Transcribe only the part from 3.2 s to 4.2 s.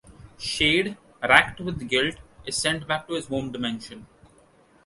home dimension.